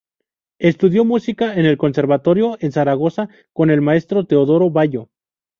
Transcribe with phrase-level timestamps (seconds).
[0.57, 5.09] Estudió música en el conservatorio en Zaragoza con el maestro Teodoro Ballo.